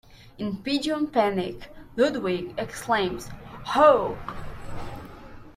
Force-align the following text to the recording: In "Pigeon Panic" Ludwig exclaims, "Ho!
In 0.39 0.57
"Pigeon 0.63 1.05
Panic" 1.11 1.71
Ludwig 1.95 2.55
exclaims, 2.57 3.29
"Ho! 3.65 4.17